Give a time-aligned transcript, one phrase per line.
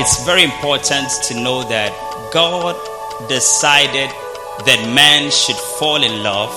[0.00, 1.92] it's very important to know that
[2.32, 2.72] God
[3.28, 4.08] decided
[4.64, 6.56] that man should fall in love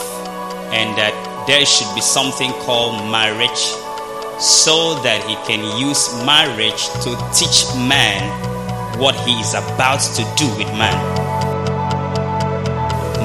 [0.72, 1.12] and that
[1.46, 3.60] there should be something called marriage
[4.40, 8.24] so that he can use marriage to teach man
[8.98, 10.96] what he is about to do with man.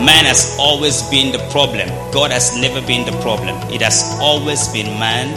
[0.03, 1.87] Man has always been the problem.
[2.11, 3.55] God has never been the problem.
[3.71, 5.31] It has always been man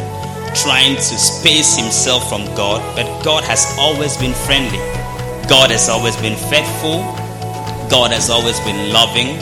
[0.55, 4.79] trying to space himself from God, but God has always been friendly.
[5.47, 7.01] God has always been faithful.
[7.89, 9.39] God has always been loving.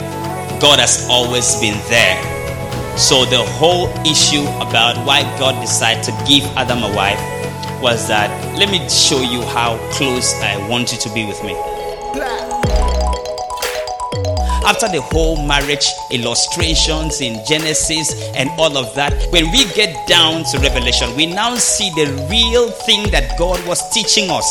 [0.60, 2.18] God has always been there.
[2.98, 7.20] So the whole issue about why God decided to give Adam a wife
[7.80, 11.54] was that let me show you how close I want you to be with me
[14.64, 20.44] after the whole marriage illustrations in Genesis and all of that, when we get down
[20.44, 24.50] to Revelation, we now see the real thing that God was teaching us.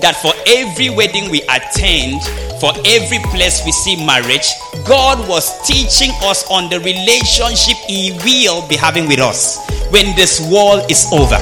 [0.00, 2.22] That for every wedding we attend,
[2.60, 4.46] for every place we see marriage,
[4.86, 9.58] God was teaching us on the relationship He will be having with us
[9.90, 11.38] when this world is over.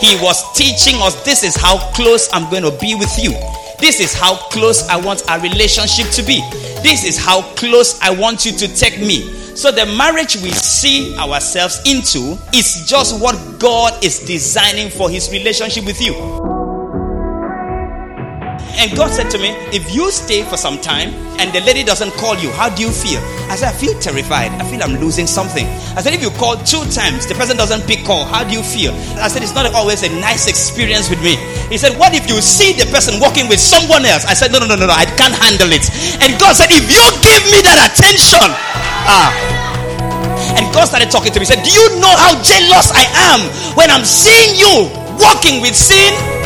[0.00, 3.32] He was teaching us this is how close I'm going to be with you.
[3.78, 6.40] This is how close I want our relationship to be.
[6.82, 9.32] This is how close I want you to take me.
[9.54, 15.30] So, the marriage we see ourselves into is just what God is designing for His
[15.30, 16.53] relationship with you.
[18.76, 22.12] And God said to me, If you stay for some time and the lady doesn't
[22.14, 23.22] call you, how do you feel?
[23.46, 24.50] I said, I feel terrified.
[24.58, 25.66] I feel I'm losing something.
[25.94, 28.62] I said, If you call two times, the person doesn't pick call, how do you
[28.62, 28.92] feel?
[29.22, 31.36] I said, It's not always a nice experience with me.
[31.70, 34.26] He said, What if you see the person walking with someone else?
[34.26, 35.86] I said, No, no, no, no, no, I can't handle it.
[36.20, 38.50] And God said, If you give me that attention,
[39.06, 39.30] ah.
[40.58, 41.46] And God started talking to me.
[41.46, 43.40] He said, Do you know how jealous I am
[43.78, 46.43] when I'm seeing you walking with sin?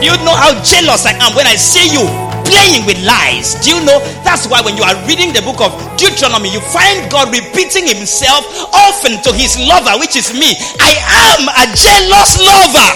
[0.00, 2.08] Do you know how jealous I am when I see you
[2.48, 3.60] playing with lies?
[3.60, 7.04] Do you know that's why when you are reading the book of Deuteronomy, you find
[7.12, 10.56] God repeating himself often to his lover, which is me.
[10.80, 10.96] I
[11.36, 12.90] am a jealous lover.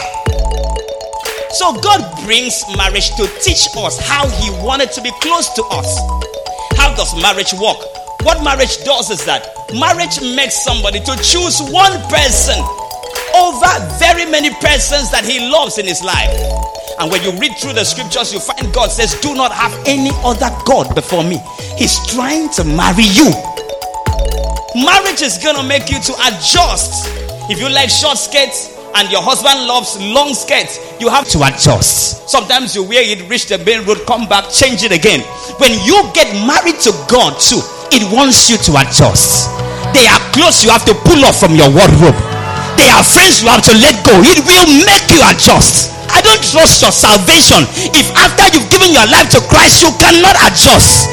[1.61, 5.93] So God brings marriage to teach us how he wanted to be close to us.
[6.81, 7.77] How does marriage work?
[8.25, 9.45] What marriage does is that
[9.77, 12.57] marriage makes somebody to choose one person
[13.37, 13.71] over
[14.01, 16.33] very many persons that he loves in his life.
[16.99, 20.11] And when you read through the scriptures, you find God says, Do not have any
[20.25, 21.39] other God before me.
[21.77, 23.31] He's trying to marry you.
[24.75, 27.11] Marriage is going to make you to adjust.
[27.51, 32.29] If you like short skirts, and your husband loves long skirts, you have to adjust.
[32.29, 35.21] Sometimes you wear it, reach the main road, come back, change it again.
[35.59, 37.59] When you get married to God too,
[37.91, 39.51] it wants you to adjust.
[39.93, 42.34] They are clothes you have to pull off from your wardrobe.
[42.77, 44.15] They are friends you have to let go.
[44.23, 45.95] It will make you adjust.
[46.11, 50.39] I don't trust your salvation if after you've given your life to Christ you cannot
[50.47, 51.11] adjust.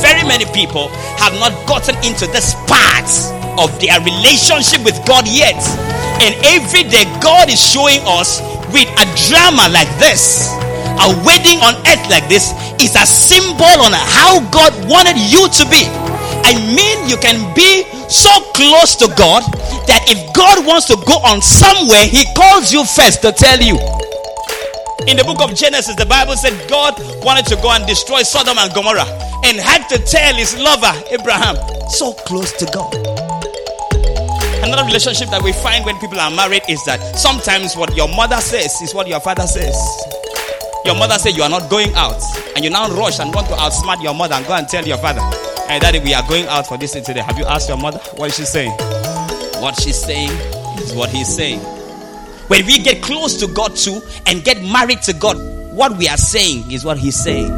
[0.00, 0.88] Very many people
[1.20, 3.08] have not gotten into this part
[3.58, 5.56] of their relationship with God yet.
[6.20, 8.40] And every day, God is showing us
[8.72, 10.48] with a drama like this,
[11.00, 15.64] a wedding on earth like this, is a symbol on how God wanted you to
[15.68, 15.84] be.
[16.46, 19.42] I mean, you can be so close to God
[19.90, 23.74] that if God wants to go on somewhere, He calls you first to tell you.
[25.10, 26.94] In the book of Genesis, the Bible said God
[27.26, 29.10] wanted to go and destroy Sodom and Gomorrah
[29.42, 31.58] and had to tell his lover, Abraham,
[31.90, 32.94] so close to God.
[34.62, 38.38] Another relationship that we find when people are married is that sometimes what your mother
[38.38, 39.74] says is what your father says.
[40.86, 42.22] Your mother said you are not going out,
[42.54, 44.98] and you now rush and want to outsmart your mother and go and tell your
[44.98, 45.22] father,
[45.68, 47.18] Hey, daddy, we are going out for this today.
[47.18, 48.70] Have you asked your mother what is she saying?
[49.60, 50.30] What she's saying
[50.78, 51.58] is what he's saying.
[52.46, 55.36] When we get close to God too and get married to God,
[55.74, 57.48] what we are saying is what he's saying.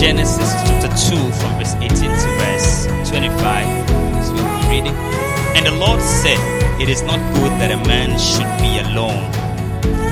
[0.00, 4.24] Genesis chapter 2 from verse 18 to verse 25.
[4.24, 5.39] So we're reading.
[5.56, 6.38] And the Lord said,
[6.80, 9.24] It is not good that a man should be alone.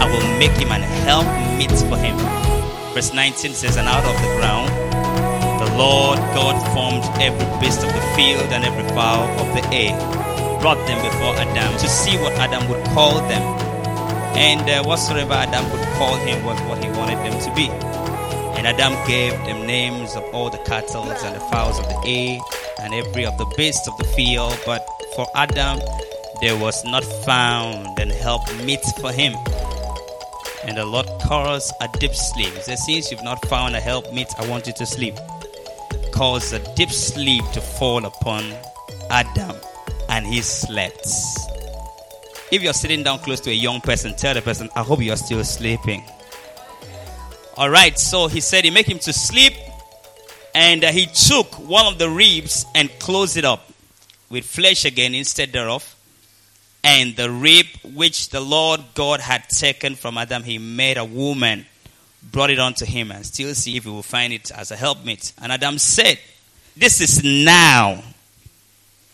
[0.01, 1.27] I will make him an help
[1.59, 2.17] meet for him.
[2.95, 4.89] Verse 19 says, And out of the ground
[5.59, 9.91] the Lord God formed every beast of the field and every fowl of the air,
[10.61, 13.43] brought them before Adam to see what Adam would call them.
[14.39, 17.69] And uh, whatsoever Adam would call him was what he wanted them to be.
[18.57, 22.39] And Adam gave them names of all the cattle and the fowls of the air
[22.81, 24.57] and every of the beasts of the field.
[24.65, 24.78] But
[25.19, 25.81] for Adam
[26.41, 29.35] there was not found an help meet for him.
[30.65, 32.55] And the Lord caused a deep sleep.
[32.55, 35.17] He Since you've not found a help meet, I want you to sleep.
[36.13, 38.45] caused a deep sleep to fall upon
[39.11, 39.57] Adam,
[40.09, 41.09] and he slept.
[42.53, 45.17] If you're sitting down close to a young person, tell the person, I hope you're
[45.17, 46.05] still sleeping.
[47.57, 49.55] All right, so he said he made him to sleep,
[50.55, 53.69] and uh, he took one of the ribs and closed it up
[54.31, 55.95] with flesh again instead thereof.
[56.85, 61.67] And the rib which the Lord God had taken from Adam, he made a woman,
[62.23, 65.33] brought it unto him, and still see if he will find it as a helpmate.
[65.43, 66.19] And Adam said,
[66.77, 68.03] This is now.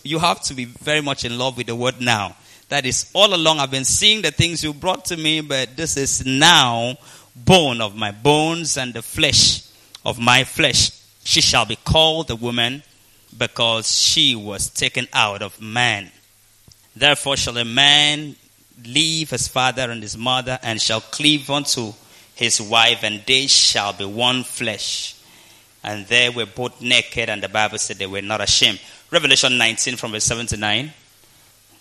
[0.02, 2.36] You have to be very much in love with the word now.
[2.68, 5.96] That is, all along I've been seeing the things you brought to me, but this
[5.96, 6.96] is now
[7.34, 9.66] bone of my bones and the flesh
[10.04, 10.90] of my flesh.
[11.24, 12.82] She shall be called the woman
[13.36, 16.10] because she was taken out of man.
[16.96, 18.36] Therefore shall a man
[18.84, 21.92] leave his father and his mother and shall cleave unto
[22.34, 25.14] his wife, and they shall be one flesh.
[25.82, 28.80] And they were both naked, and the Bible said they were not ashamed.
[29.10, 30.92] Revelation 19 from verse 7 to 9.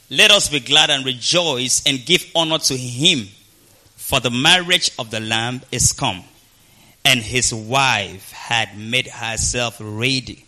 [0.10, 3.30] Let us be glad and rejoice and give honor to him,
[3.96, 6.24] for the marriage of the Lamb is come,
[7.04, 10.46] and his wife had made herself ready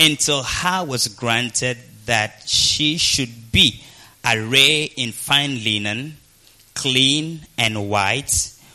[0.00, 1.76] until her was granted
[2.06, 3.82] that she should be
[4.24, 6.16] arrayed in fine linen,
[6.74, 8.30] clean and white,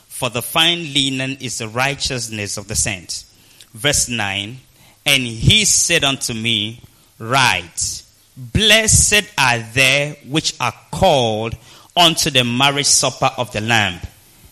[0.07, 3.25] for the fine linen is the righteousness of the saints.
[3.73, 4.57] Verse 9
[5.05, 6.81] And he said unto me,
[7.17, 8.03] Write,
[8.37, 11.55] blessed are they which are called
[11.97, 13.99] unto the marriage supper of the Lamb.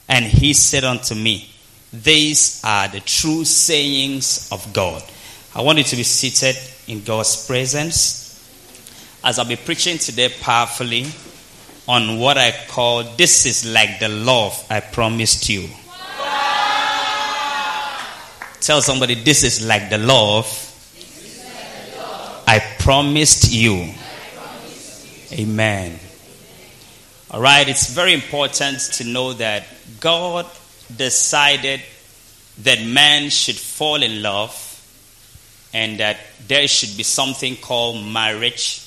[0.07, 1.49] And he said unto me,
[1.91, 5.03] These are the true sayings of God.
[5.55, 6.57] I want you to be seated
[6.87, 8.23] in God's presence
[9.23, 11.05] as I'll be preaching today powerfully
[11.87, 15.69] on what I call This is like the love I promised you.
[18.61, 20.47] Tell somebody, This is like the love.
[22.47, 23.45] I, promised.
[23.45, 23.93] I promised you.
[25.33, 25.99] Amen.
[27.29, 29.65] All right, it's very important to know that
[29.99, 30.47] God
[30.95, 31.81] decided
[32.59, 34.72] that man should fall in love
[35.73, 36.17] and that
[36.47, 38.79] there should be something called marriage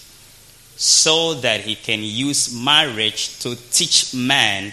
[0.77, 4.73] so that he can use marriage to teach man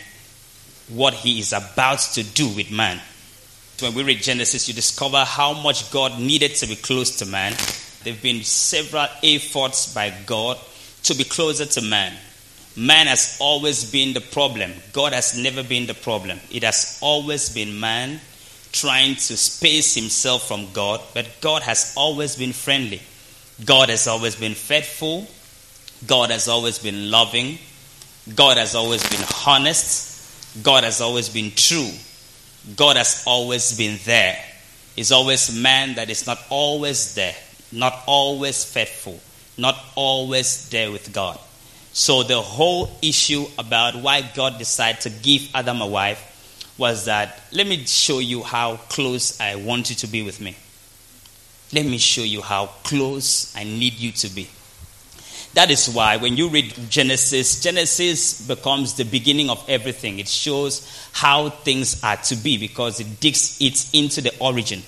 [0.89, 2.99] what he is about to do with man.
[3.79, 7.53] When we read Genesis, you discover how much God needed to be close to man.
[8.03, 10.59] There have been several efforts by God
[11.03, 12.13] to be closer to man.
[12.75, 14.73] Man has always been the problem.
[14.93, 16.39] God has never been the problem.
[16.51, 18.19] It has always been man
[18.73, 23.01] trying to space himself from God, but God has always been friendly.
[23.63, 25.27] God has always been faithful.
[26.05, 27.59] God has always been loving.
[28.35, 30.63] God has always been honest.
[30.63, 31.91] God has always been true.
[32.75, 34.37] God has always been there.
[34.97, 37.35] It's always man that is not always there,
[37.71, 39.19] not always faithful,
[39.57, 41.39] not always there with God.
[41.93, 46.32] So the whole issue about why God decided to give Adam a wife
[46.77, 50.55] was that let me show you how close I want you to be with me.
[51.71, 54.49] Let me show you how close I need you to be.
[55.53, 60.17] That is why when you read Genesis, Genesis becomes the beginning of everything.
[60.17, 64.81] It shows how things are to be because it digs it into the origin.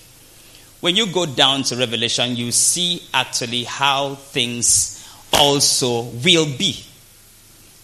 [0.81, 6.83] When you go down to Revelation, you see actually how things also will be.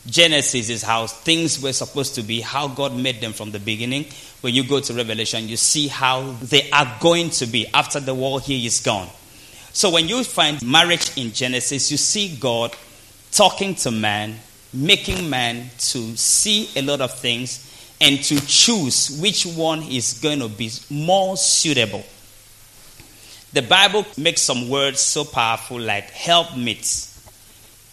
[0.07, 4.05] Genesis is how things were supposed to be, how God made them from the beginning.
[4.41, 8.15] When you go to Revelation, you see how they are going to be after the
[8.15, 9.07] world here is gone.
[9.73, 12.75] So when you find marriage in Genesis, you see God
[13.31, 14.37] talking to man,
[14.73, 17.67] making man to see a lot of things
[18.01, 22.03] and to choose which one is going to be more suitable.
[23.53, 27.10] The Bible makes some words so powerful like help helpmeet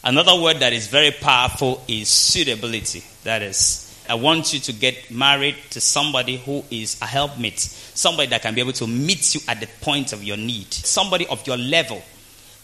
[0.08, 3.04] Another word that is very powerful is suitability.
[3.24, 8.30] That is, I want you to get married to somebody who is a helpmate, somebody
[8.30, 11.46] that can be able to meet you at the point of your need, somebody of
[11.46, 12.00] your level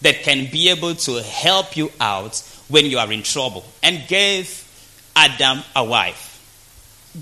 [0.00, 3.62] that can be able to help you out when you are in trouble.
[3.82, 4.64] And gave
[5.14, 6.30] Adam a wife.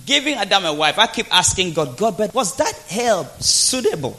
[0.06, 4.16] Giving Adam a wife, I keep asking God, God, but was that help suitable?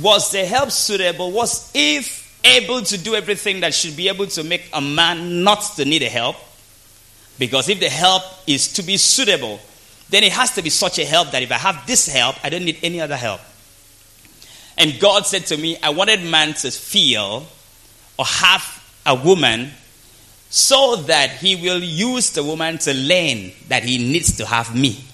[0.00, 1.32] Was the help suitable?
[1.32, 5.62] Was if able to do everything that should be able to make a man not
[5.76, 6.36] to need a help.
[7.38, 9.60] Because if the help is to be suitable,
[10.08, 12.48] then it has to be such a help that if I have this help, I
[12.48, 13.40] don't need any other help.
[14.78, 17.46] And God said to me, I wanted man to feel
[18.18, 19.70] or have a woman
[20.48, 25.04] so that he will use the woman to learn that he needs to have me.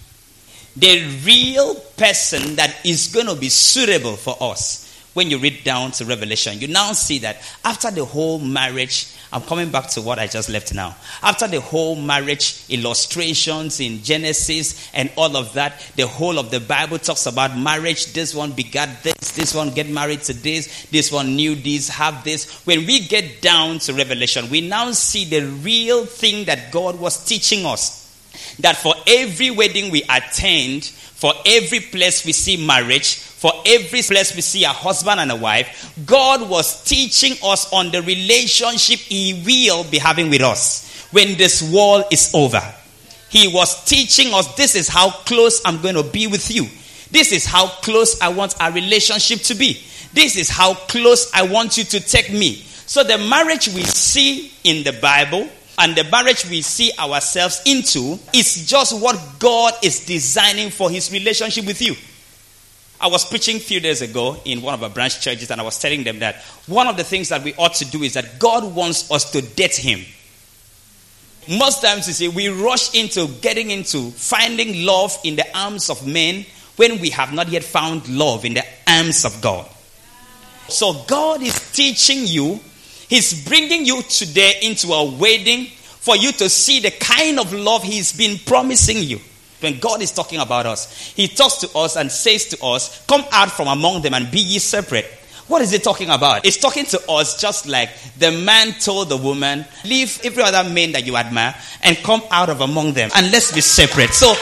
[0.77, 4.83] The real person that is going to be suitable for us
[5.15, 9.43] when you read down to Revelation, you now see that after the whole marriage, I'm
[9.43, 10.95] coming back to what I just left now.
[11.23, 16.61] After the whole marriage illustrations in Genesis and all of that, the whole of the
[16.61, 18.13] Bible talks about marriage.
[18.13, 22.25] This one begat this, this one get married to this, this one knew this, have
[22.25, 22.63] this.
[22.67, 27.25] When we get down to Revelation, we now see the real thing that God was
[27.25, 28.02] teaching us.
[28.61, 34.35] That for every wedding we attend, for every place we see marriage, for every place
[34.35, 39.43] we see a husband and a wife, God was teaching us on the relationship He
[39.45, 42.63] will be having with us when this wall is over.
[43.31, 46.67] He was teaching us this is how close I'm going to be with you.
[47.11, 49.81] This is how close I want our relationship to be.
[50.13, 52.57] This is how close I want you to take me.
[52.87, 55.49] So, the marriage we see in the Bible
[55.79, 61.11] and the marriage we see ourselves into is just what God is designing for his
[61.11, 61.95] relationship with you.
[63.01, 65.65] I was preaching a few days ago in one of our branch churches, and I
[65.65, 66.37] was telling them that
[66.69, 69.43] one of the things that we ought to do is that God wants us to
[69.43, 70.05] date Him.
[71.49, 76.07] Most times, you see, we rush into getting into finding love in the arms of
[76.07, 79.69] men when we have not yet found love in the arms of God.
[80.69, 82.61] So, God is teaching you
[83.13, 87.83] He's bringing you today into a wedding for you to see the kind of love
[87.83, 89.21] He's been promising you.
[89.61, 93.23] When God is talking about us, He talks to us and says to us, Come
[93.31, 95.05] out from among them and be ye separate.
[95.47, 96.47] What is he talking about?
[96.47, 100.93] It's talking to us just like the man told the woman, Leave every other man
[100.93, 104.15] that you admire and come out of among them and let's be separate.
[104.15, 104.33] So,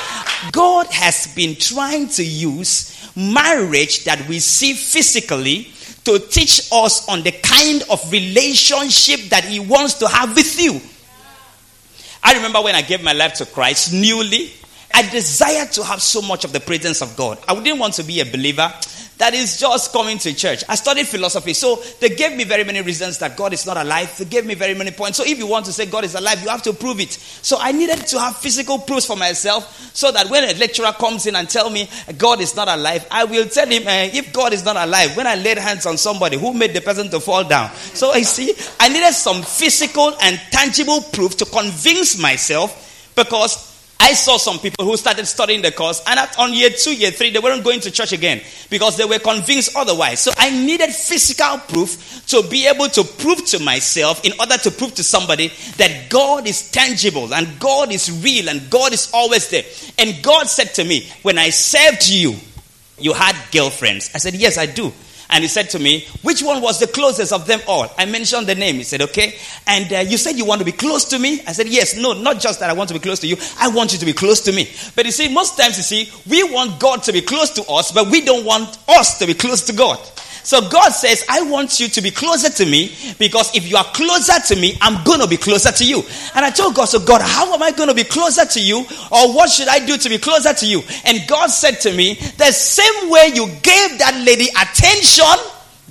[0.52, 5.72] God has been trying to use marriage that we see physically
[6.04, 10.80] to teach us on the kind of relationship that He wants to have with you.
[12.22, 14.52] I remember when I gave my life to Christ newly,
[14.92, 17.38] I desired to have so much of the presence of God.
[17.46, 18.72] I didn't want to be a believer
[19.20, 20.64] that is just coming to church.
[20.66, 24.16] I studied philosophy, so they gave me very many reasons that God is not alive.
[24.16, 25.18] They gave me very many points.
[25.18, 27.12] So if you want to say God is alive, you have to prove it.
[27.12, 31.26] So I needed to have physical proofs for myself so that when a lecturer comes
[31.26, 34.54] in and tell me God is not alive, I will tell him uh, if God
[34.54, 37.44] is not alive, when I laid hands on somebody who made the person to fall
[37.44, 37.70] down.
[37.74, 43.69] So I see, I needed some physical and tangible proof to convince myself because
[44.02, 47.30] I saw some people who started studying the course, and on year two, year three,
[47.30, 48.40] they weren't going to church again
[48.70, 50.20] because they were convinced otherwise.
[50.20, 54.70] So I needed physical proof to be able to prove to myself, in order to
[54.70, 59.50] prove to somebody that God is tangible and God is real and God is always
[59.50, 59.64] there.
[59.98, 62.36] And God said to me, When I served you,
[62.98, 64.10] you had girlfriends.
[64.14, 64.92] I said, Yes, I do.
[65.30, 67.86] And he said to me, Which one was the closest of them all?
[67.96, 68.76] I mentioned the name.
[68.76, 69.34] He said, Okay.
[69.66, 71.40] And uh, you said you want to be close to me?
[71.46, 71.96] I said, Yes.
[71.96, 73.36] No, not just that I want to be close to you.
[73.58, 74.68] I want you to be close to me.
[74.96, 77.92] But you see, most times, you see, we want God to be close to us,
[77.92, 79.98] but we don't want us to be close to God.
[80.42, 83.84] So God says, I want you to be closer to me because if you are
[83.84, 86.02] closer to me, I'm going to be closer to you.
[86.34, 88.78] And I told God, so God, how am I going to be closer to you?
[89.10, 90.82] Or what should I do to be closer to you?
[91.04, 95.24] And God said to me, the same way you gave that lady attention,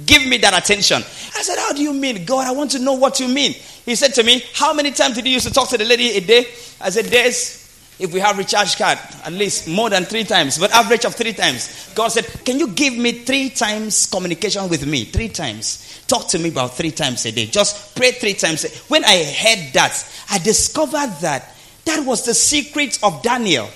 [0.06, 0.98] give me that attention.
[0.98, 2.26] I said, how do you mean?
[2.26, 3.54] God, I want to know what you mean.
[3.86, 6.12] He said to me, how many times did you used to talk to the lady
[6.12, 6.46] a day?
[6.82, 7.59] I said, days
[8.00, 11.34] if we have recharge card, at least more than three times, but average of three
[11.34, 11.92] times.
[11.94, 15.04] God said, Can you give me three times communication with me?
[15.04, 16.02] Three times.
[16.08, 17.46] Talk to me about three times a day.
[17.46, 18.66] Just pray three times.
[18.88, 21.54] When I heard that, I discovered that
[21.86, 23.70] that was the secret of Daniel.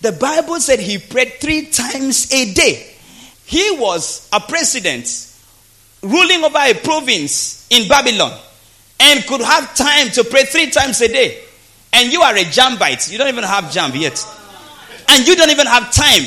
[0.00, 2.92] The Bible said he prayed three times a day.
[3.46, 5.28] He was a president
[6.02, 8.36] ruling over a province in Babylon
[8.98, 11.44] and could have time to pray three times a day
[11.92, 14.24] and you are a jambite, you don't even have jamb yet,
[15.08, 16.24] and you don't even have time,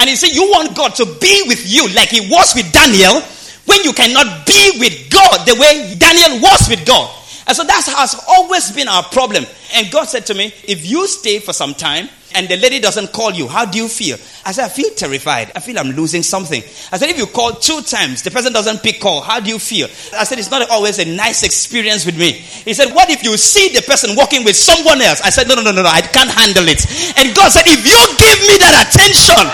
[0.00, 3.20] and you say you want God to be with you like He was with Daniel,
[3.66, 7.10] when you cannot be with God the way Daniel was with God.
[7.46, 9.44] And so that has always been our problem.
[9.74, 13.12] And God said to me, if you stay for some time, and the lady doesn't
[13.12, 14.16] call you, how do you feel?
[14.46, 15.52] I said, I feel terrified.
[15.54, 16.62] I feel I'm losing something.
[16.90, 19.58] I said, if you call two times, the person doesn't pick call, how do you
[19.58, 19.86] feel?
[20.16, 22.32] I said, it's not always a nice experience with me.
[22.32, 25.20] He said, what if you see the person walking with someone else?
[25.20, 26.86] I said, no, no, no, no, no, I can't handle it.
[27.18, 29.44] And God said, if you give me that attention,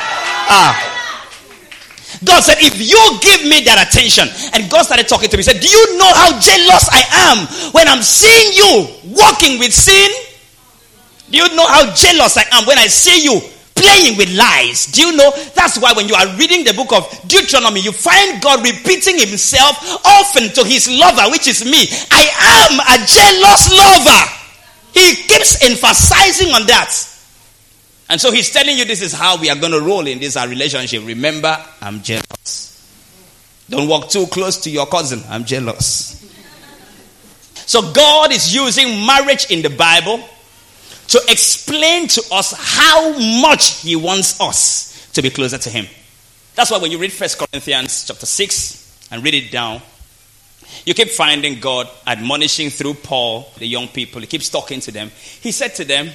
[0.50, 0.97] ah.
[2.24, 5.60] God said, if you give me that attention, and God started talking to me, said,
[5.60, 7.38] Do you know how jealous I am
[7.70, 8.72] when I'm seeing you
[9.14, 10.10] walking with sin?
[11.30, 13.38] Do you know how jealous I am when I see you
[13.78, 14.86] playing with lies?
[14.90, 15.30] Do you know?
[15.54, 19.78] That's why when you are reading the book of Deuteronomy, you find God repeating himself
[20.04, 21.86] often to his lover, which is me.
[22.10, 22.24] I
[22.66, 24.22] am a jealous lover.
[24.90, 26.90] He keeps emphasizing on that.
[28.08, 30.36] And so he's telling you this is how we are going to roll in this
[30.36, 31.06] our relationship.
[31.06, 32.74] Remember, I'm jealous.
[33.68, 35.22] Don't walk too close to your cousin.
[35.28, 36.14] I'm jealous.
[37.66, 40.26] So, God is using marriage in the Bible
[41.08, 45.86] to explain to us how much He wants us to be closer to Him.
[46.54, 49.82] That's why when you read First Corinthians chapter 6 and read it down,
[50.86, 54.22] you keep finding God admonishing through Paul, the young people.
[54.22, 55.10] He keeps talking to them.
[55.40, 56.08] He said to them,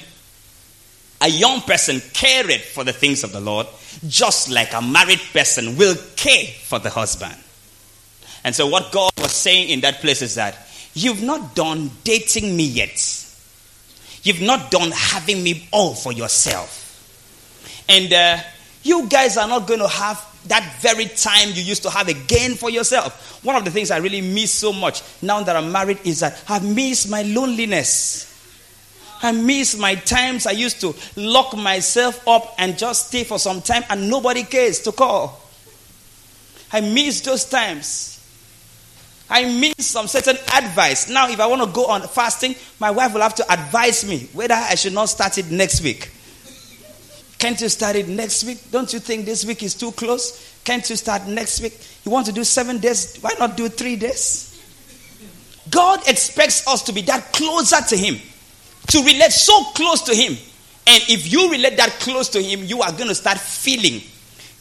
[1.22, 3.68] A young person cared for the things of the Lord,
[4.08, 7.36] just like a married person will care for the husband.
[8.44, 10.58] And so, what God was saying in that place is that
[10.94, 13.20] you've not done dating me yet.
[14.24, 16.80] You've not done having me all for yourself.
[17.88, 18.38] And uh,
[18.84, 22.56] you guys are not going to have that very time you used to have again
[22.56, 23.44] for yourself.
[23.44, 26.42] One of the things I really miss so much now that I'm married is that
[26.48, 28.30] I miss my loneliness.
[29.24, 33.62] I miss my times I used to lock myself up and just stay for some
[33.62, 35.42] time and nobody cares to call.
[36.72, 38.20] I miss those times.
[39.30, 41.10] I miss some certain advice.
[41.10, 44.28] Now, if I want to go on fasting, my wife will have to advise me
[44.34, 46.12] whether I should not start it next week.
[47.40, 48.72] Can't you start it next week?
[48.72, 50.62] Don't you think this week is too close?
[50.64, 51.78] Can't you start next week?
[52.06, 53.18] You want to do seven days?
[53.18, 54.50] Why not do three days?
[55.70, 58.20] God expects us to be that closer to Him,
[58.88, 60.34] to relate so close to Him.
[60.86, 64.02] And if you relate that close to Him, you are going to start feeling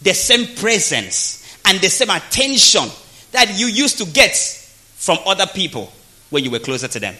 [0.02, 2.88] the same presence and the same attention
[3.32, 4.36] that you used to get
[4.96, 5.92] from other people
[6.30, 7.14] when you were closer to them.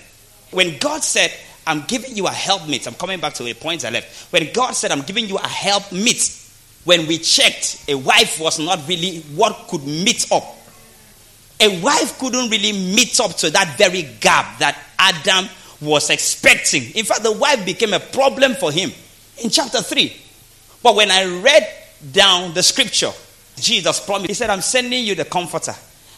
[0.51, 1.33] When God said,
[1.67, 2.87] I'm giving you a helpmeet.
[2.87, 4.33] I'm coming back to a point I left.
[4.33, 6.41] When God said, I'm giving you a helpmeet,
[6.85, 10.45] when we checked, a wife was not really what could meet up.
[11.61, 15.49] A wife couldn't really meet up to that very gap that Adam
[15.83, 16.85] was expecting.
[16.95, 18.93] In fact, the wife became a problem for him
[19.43, 20.17] in chapter 3.
[20.83, 21.69] But when I read
[22.13, 23.11] down the scripture,
[23.57, 25.75] Jesus promised, He said, I'm sending you the comforter.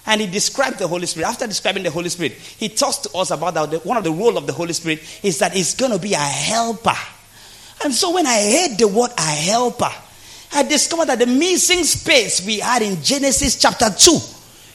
[0.06, 1.28] And he described the Holy Spirit.
[1.28, 3.86] After describing the Holy Spirit, he talks to us about that.
[3.86, 6.18] One of the role of the Holy Spirit is that he's going to be a
[6.18, 6.96] helper.
[7.82, 9.90] And so when I heard the word a helper,
[10.52, 14.18] I discovered that the missing space we had in Genesis chapter 2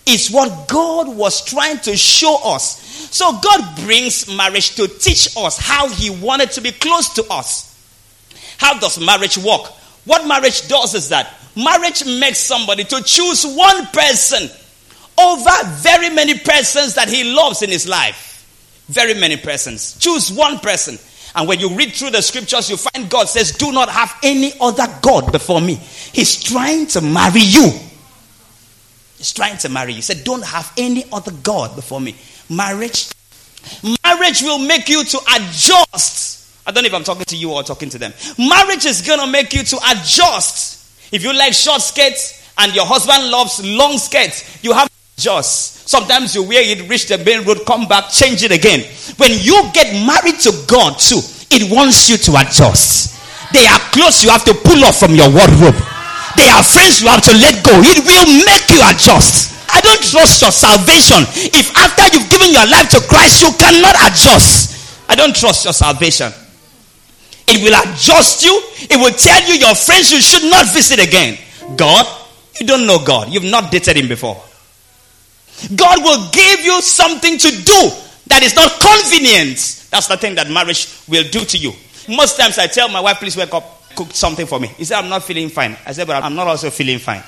[0.07, 2.88] is what God was trying to show us.
[3.11, 7.65] So God brings marriage to teach us how he wanted to be close to us.
[8.57, 9.61] How does marriage work?
[10.05, 14.49] What marriage does is that marriage makes somebody to choose one person
[15.17, 18.27] over very many persons that he loves in his life.
[18.87, 19.97] Very many persons.
[19.99, 20.97] Choose one person.
[21.35, 24.53] And when you read through the scriptures, you find God says, Do not have any
[24.59, 25.75] other God before me.
[25.75, 27.71] He's trying to marry you.
[29.17, 29.97] He's trying to marry you.
[29.97, 32.15] He said, Don't have any other God before me.
[32.49, 33.09] Marriage.
[34.03, 36.65] Marriage will make you to adjust.
[36.65, 38.13] I don't know if I'm talking to you or talking to them.
[38.37, 41.13] Marriage is going to make you to adjust.
[41.13, 45.89] If you like short skirts and your husband loves long skirts, you have to adjust.
[45.89, 48.85] Sometimes you wear it, reach the main road, come back, change it again.
[49.17, 53.17] When you get married to God too, it wants you to adjust.
[53.53, 55.73] They are clothes you have to pull off from your wardrobe.
[56.37, 57.73] They are friends you have to let go.
[57.81, 59.58] It will make you adjust.
[59.71, 61.23] I don't trust your salvation.
[61.53, 65.09] If after you've given your life to Christ, you cannot adjust.
[65.09, 66.31] I don't trust your salvation.
[67.47, 68.53] It will adjust you.
[68.89, 71.37] It will tell you your friends you should not visit again.
[71.75, 72.05] God,
[72.59, 73.29] you don't know God.
[73.29, 74.37] You've not dated him before.
[75.75, 77.81] God will give you something to do
[78.27, 79.87] that is not convenient.
[79.91, 81.73] That's the thing that marriage will do to you.
[82.07, 84.67] Most times I tell my wife, please wake up, cook something for me.
[84.67, 85.75] He said, I'm not feeling fine.
[85.85, 87.23] I said, but I'm not also feeling fine.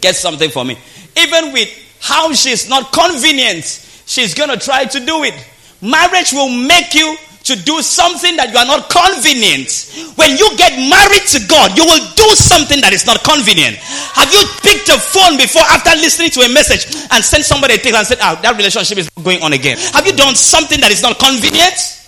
[0.00, 0.78] Get something for me.
[1.16, 1.68] Even with
[2.00, 3.64] how she's not convenient,
[4.06, 5.34] she's going to try to do it.
[5.80, 9.66] Marriage will make you to do something that you are not convenient.
[10.14, 13.76] When you get married to God, you will do something that is not convenient.
[14.14, 17.78] Have you picked a phone before after listening to a message and sent somebody a
[17.78, 19.76] text and said, ah, that relationship is going on again?
[19.90, 22.01] Have you done something that is not convenient?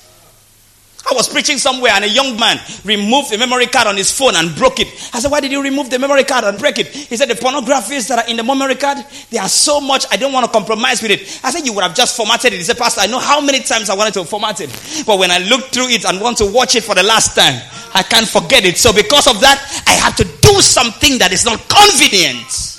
[1.10, 4.34] I was preaching somewhere and a young man removed a memory card on his phone
[4.36, 4.88] and broke it.
[5.12, 6.88] I said, Why did you remove the memory card and break it?
[6.88, 8.98] He said, The pornographies that are in the memory card,
[9.30, 11.20] they are so much, I don't want to compromise with it.
[11.44, 12.56] I said, You would have just formatted it.
[12.56, 14.70] He said, Pastor, I know how many times I wanted to format it.
[15.06, 17.60] But when I look through it and want to watch it for the last time,
[17.94, 18.78] I can't forget it.
[18.78, 22.74] So because of that, I have to do something that is not convenient.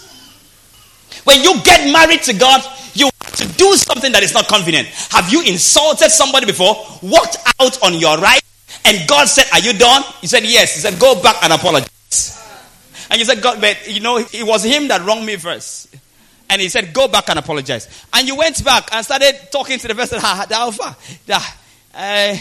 [1.24, 2.62] When you get married to God,
[2.94, 4.88] you to do something that is not convenient.
[5.12, 6.76] Have you insulted somebody before?
[7.02, 8.42] Walked out on your right,
[8.86, 10.04] and God said, Are you done?
[10.22, 10.76] He said, Yes.
[10.76, 11.92] He said, Go back and apologize.
[13.10, 15.96] And you said, God, but you know, it was him that wronged me first.
[16.50, 17.88] And he said, Go back and apologize.
[18.14, 20.96] And you went back and started talking to the person, ah, the alpha.
[21.26, 22.38] The, uh,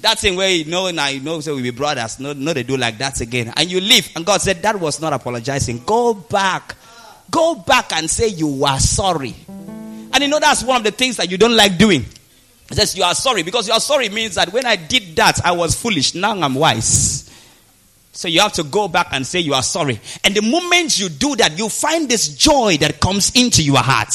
[0.00, 2.18] that thing where you know now you know so we be brothers.
[2.18, 3.52] No, no, they do like that again.
[3.56, 4.10] And you leave.
[4.16, 5.84] And God said, That was not apologizing.
[5.84, 6.76] Go back
[7.32, 9.34] go back and say you were sorry.
[10.22, 12.04] And you know that's one of the things that you don't like doing.
[12.70, 15.44] It says you are sorry because you are sorry means that when I did that,
[15.44, 16.14] I was foolish.
[16.14, 17.28] Now I'm wise.
[18.12, 19.98] So you have to go back and say you are sorry.
[20.22, 24.14] And the moment you do that, you find this joy that comes into your heart.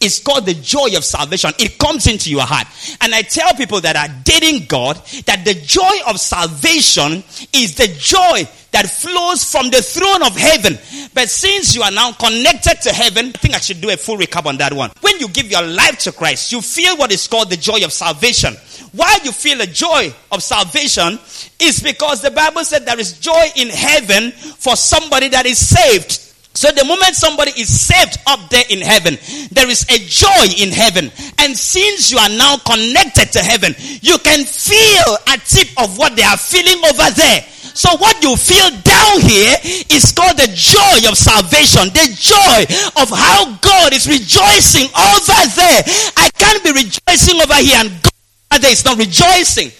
[0.00, 1.52] It's called the joy of salvation.
[1.60, 2.66] It comes into your heart.
[3.00, 7.86] And I tell people that are dating God that the joy of salvation is the
[7.96, 10.74] joy that flows from the throne of heaven.
[11.14, 14.18] But since you are now connected to heaven, I think I should do a full
[14.18, 14.90] recap on that one.
[15.00, 17.92] When you give your life to Christ, you feel what is called the joy of
[17.92, 18.54] salvation.
[18.92, 21.18] Why you feel the joy of salvation
[21.60, 26.20] is because the Bible said there is joy in heaven for somebody that is saved.
[26.56, 29.18] So the moment somebody is saved up there in heaven,
[29.50, 31.10] there is a joy in heaven.
[31.38, 36.14] And since you are now connected to heaven, you can feel a tip of what
[36.14, 37.44] they are feeling over there.
[37.74, 39.56] So what you feel down here
[39.90, 45.82] is called the joy of salvation, the joy of how God is rejoicing over there.
[46.16, 49.72] I can't be rejoicing over here and God there is not rejoicing.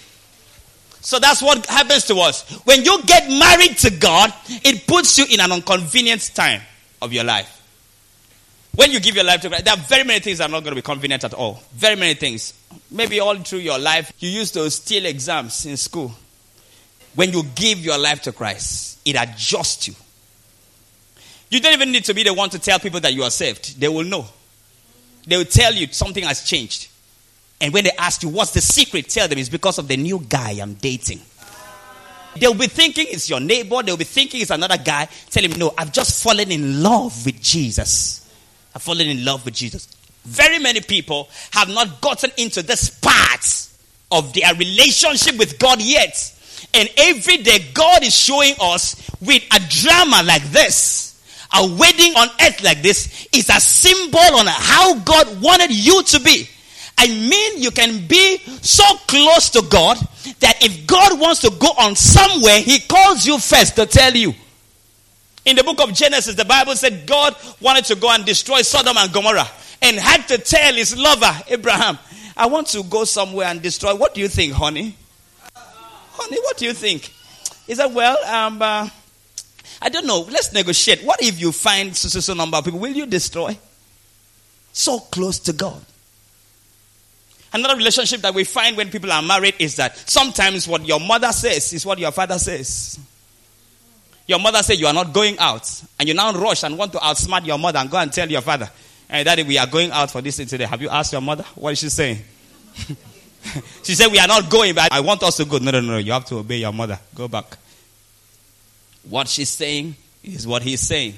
[0.99, 2.49] So that's what happens to us.
[2.65, 6.61] When you get married to God, it puts you in an inconvenient time
[7.01, 7.51] of your life.
[8.75, 10.63] When you give your life to God, there are very many things that are not
[10.63, 11.61] going to be convenient at all.
[11.73, 12.53] Very many things.
[12.91, 16.11] Maybe all through your life, you used to steal exams in school.
[17.15, 19.95] When you give your life to Christ, it adjusts you.
[21.49, 23.79] You don't even need to be the one to tell people that you are saved.
[23.79, 24.25] They will know.
[25.25, 26.89] They will tell you something has changed.
[27.61, 29.09] And when they ask you, what's the secret?
[29.09, 31.21] Tell them it's because of the new guy I'm dating.
[32.37, 33.81] They'll be thinking it's your neighbor.
[33.81, 35.07] They'll be thinking it's another guy.
[35.29, 38.29] Tell him, no, I've just fallen in love with Jesus.
[38.75, 39.87] I've fallen in love with Jesus.
[40.25, 43.69] Very many people have not gotten into this part
[44.11, 46.33] of their relationship with God yet.
[46.75, 51.23] And every day, God is showing us with a drama like this,
[51.55, 56.19] a wedding on earth like this, is a symbol on how God wanted you to
[56.19, 56.49] be.
[56.97, 59.97] I mean, you can be so close to God
[60.39, 64.33] that if God wants to go on somewhere, He calls you first to tell you.
[65.45, 68.97] In the book of Genesis, the Bible said God wanted to go and destroy Sodom
[68.97, 69.47] and Gomorrah
[69.81, 71.99] and had to tell his lover, Abraham,
[72.35, 73.93] I want to go somewhere and destroy.
[73.95, 74.95] What do you think, honey?
[76.17, 77.13] Honey, what do you think?
[77.67, 78.89] He said, Well, um, uh,
[79.81, 80.21] I don't know.
[80.21, 81.03] Let's negotiate.
[81.03, 82.79] What if you find so, so, so number of people?
[82.79, 83.57] Will you destroy?
[84.71, 85.83] So close to God.
[87.53, 91.31] Another relationship that we find when people are married is that sometimes what your mother
[91.31, 92.99] says is what your father says.
[94.27, 96.97] Your mother says you are not going out, and you now rush and want to
[96.97, 98.69] outsmart your mother and go and tell your father,
[99.09, 100.65] hey, Daddy, we are going out for this thing today.
[100.65, 101.45] Have you asked your mother?
[101.55, 102.19] What is she saying?
[103.83, 105.57] she said, We are not going, but I want us to go.
[105.57, 106.99] No, no, no, you have to obey your mother.
[107.13, 107.57] Go back.
[109.09, 111.15] What she's saying is what he's saying.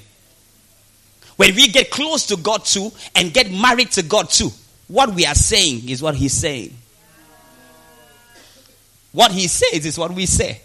[1.36, 4.50] When we get close to God too and get married to God too,
[4.88, 6.74] what we are saying is what he's saying.
[9.12, 10.60] What he says is what we say.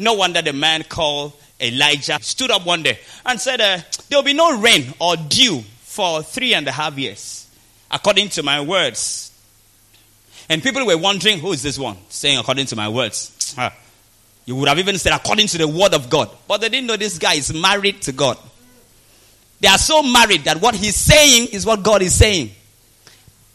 [0.00, 4.24] No wonder the man called Elijah stood up one day and said, uh, There will
[4.24, 7.48] be no rain or dew for three and a half years,
[7.90, 9.32] according to my words.
[10.48, 13.32] And people were wondering, Who is this one saying, according to my words?
[13.58, 13.72] Ah.
[14.44, 16.30] You would have even said, According to the word of God.
[16.46, 18.38] But they didn't know this guy is married to God.
[19.60, 22.50] They are so married that what he's saying is what God is saying.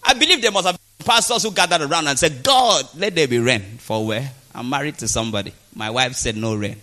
[0.04, 3.28] I believe there must have been pastors who gathered around and said, God, let there
[3.28, 3.62] be rain.
[3.78, 4.32] For where?
[4.54, 5.54] I'm married to somebody.
[5.76, 6.82] My wife said, No rain.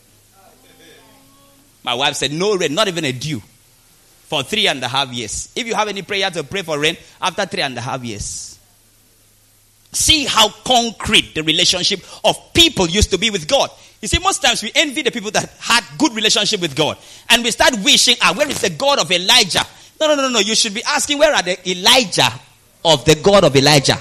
[1.82, 3.42] My wife said, No rain, not even a dew.
[4.28, 5.50] For three and a half years.
[5.56, 8.57] If you have any prayer to pray for rain, after three and a half years.
[9.92, 13.70] See how concrete the relationship of people used to be with God.
[14.00, 16.98] You see, most times we envy the people that had good relationship with God.
[17.30, 19.64] And we start wishing, ah, where is the God of Elijah?
[20.00, 20.38] No, no, no, no.
[20.38, 22.30] You should be asking, where are the Elijah
[22.84, 23.96] of the God of Elijah?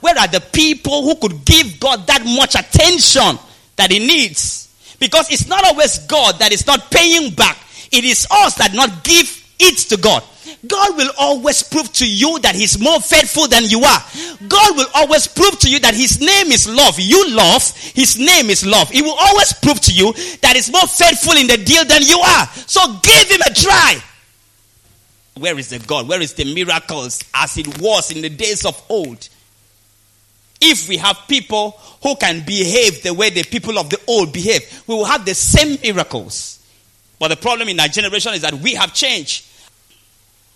[0.00, 3.38] Where are the people who could give God that much attention
[3.76, 4.96] that he needs?
[4.98, 7.56] Because it's not always God that is not paying back.
[7.92, 10.22] It is us that not give it to God.
[10.66, 14.02] God will always prove to you that He's more faithful than you are.
[14.48, 16.98] God will always prove to you that His name is love.
[16.98, 17.62] You love,
[17.94, 18.90] His name is love.
[18.90, 22.18] He will always prove to you that He's more faithful in the deal than you
[22.18, 22.46] are.
[22.66, 23.98] So give Him a try.
[25.38, 26.08] Where is the God?
[26.08, 29.28] Where is the miracles as it was in the days of old?
[30.60, 34.84] If we have people who can behave the way the people of the old behave,
[34.86, 36.58] we will have the same miracles.
[37.18, 39.46] But the problem in our generation is that we have changed.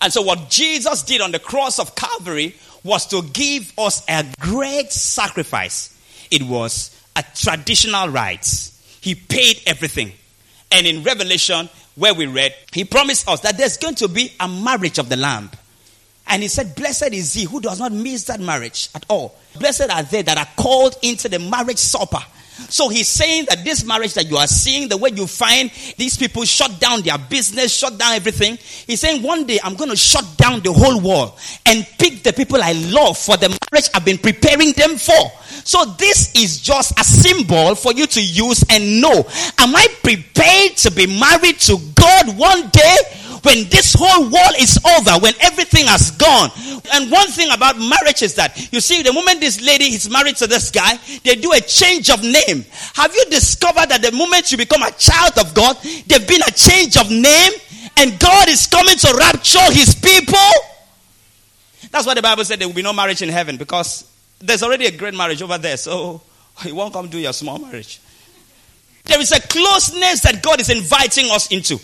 [0.01, 4.25] And so, what Jesus did on the cross of Calvary was to give us a
[4.41, 5.97] great sacrifice.
[6.31, 8.71] It was a traditional rite.
[9.01, 10.13] He paid everything.
[10.71, 14.49] And in Revelation, where we read, he promised us that there's going to be a
[14.49, 15.51] marriage of the Lamb.
[16.27, 19.37] And he said, Blessed is he who does not miss that marriage at all.
[19.59, 22.21] Blessed are they that are called into the marriage supper.
[22.69, 26.17] So he's saying that this marriage that you are seeing, the way you find these
[26.17, 29.97] people shut down their business, shut down everything, he's saying one day I'm going to
[29.97, 34.05] shut down the whole world and pick the people I love for the marriage I've
[34.05, 35.33] been preparing them for.
[35.65, 39.27] So this is just a symbol for you to use and know.
[39.59, 42.97] Am I prepared to be married to God one day?
[43.43, 46.51] When this whole world is over, when everything has gone.
[46.93, 50.37] And one thing about marriage is that, you see, the moment this lady is married
[50.37, 52.65] to this guy, they do a change of name.
[52.95, 55.77] Have you discovered that the moment you become a child of God,
[56.07, 57.53] there's been a change of name,
[57.97, 60.51] and God is coming to rapture his people?
[61.91, 64.87] That's why the Bible said there will be no marriage in heaven because there's already
[64.87, 66.23] a great marriage over there, so
[66.65, 68.01] you won't come do your small marriage.
[69.05, 71.79] There is a closeness that God is inviting us into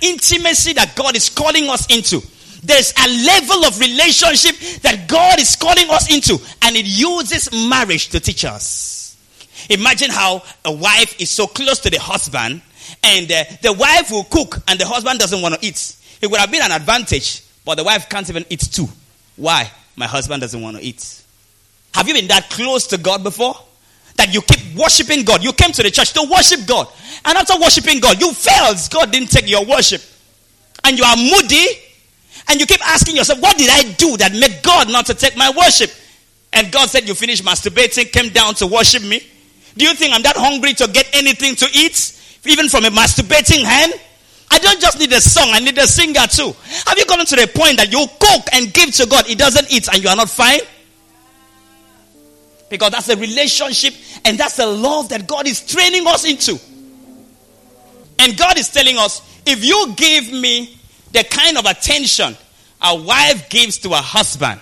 [0.00, 2.20] intimacy that God is calling us into.
[2.62, 8.08] There's a level of relationship that God is calling us into, and it uses marriage
[8.10, 9.16] to teach us.
[9.68, 12.62] Imagine how a wife is so close to the husband,
[13.02, 15.96] and uh, the wife will cook, and the husband doesn't want to eat.
[16.22, 18.88] It would have been an advantage, but the wife can't even eat too.
[19.36, 19.70] Why?
[19.96, 21.22] My husband doesn't want to eat.
[21.94, 23.56] Have you been that close to God before?
[24.16, 25.42] That you keep worshiping God.
[25.42, 26.88] You came to the church to worship God.
[27.24, 28.76] And after worshiping God, you failed.
[28.90, 30.02] God didn't take your worship.
[30.84, 31.66] And you are moody.
[32.48, 35.36] And you keep asking yourself, what did I do that made God not to take
[35.36, 35.90] my worship?
[36.52, 39.20] And God said, you finished masturbating, came down to worship me.
[39.76, 42.20] Do you think I'm that hungry to get anything to eat?
[42.44, 43.94] Even from a masturbating hand?
[44.50, 46.54] I don't just need a song, I need a singer too.
[46.86, 49.72] Have you gotten to the point that you cook and give to God, He doesn't
[49.72, 50.60] eat, and you are not fine?
[52.68, 56.58] Because that's a relationship and that's a love that God is training us into.
[58.18, 60.78] And God is telling us if you give me
[61.12, 62.36] the kind of attention
[62.82, 64.60] a wife gives to a husband,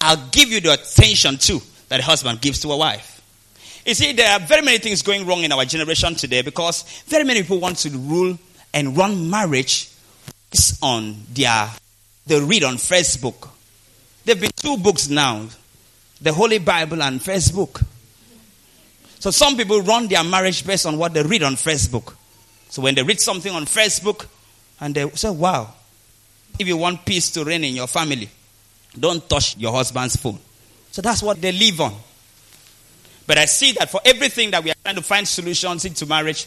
[0.00, 3.10] I'll give you the attention too that a husband gives to a wife.
[3.86, 7.24] You see, there are very many things going wrong in our generation today because very
[7.24, 8.38] many people want to rule
[8.72, 9.90] and run marriage
[10.82, 11.68] on their
[12.26, 13.48] they read on Facebook.
[14.24, 15.48] There have been two books now
[16.24, 17.84] the Holy Bible and Facebook.
[19.20, 22.14] So some people run their marriage based on what they read on Facebook.
[22.70, 24.26] So when they read something on Facebook
[24.80, 25.72] and they say, wow,
[26.58, 28.30] if you want peace to reign in your family,
[28.98, 30.38] don't touch your husband's phone.
[30.90, 31.94] So that's what they live on.
[33.26, 36.46] But I see that for everything that we are trying to find solutions into marriage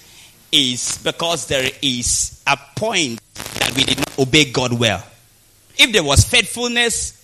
[0.51, 5.03] is because there is a point that we did not obey God well.
[5.77, 7.16] If there was faithfulness,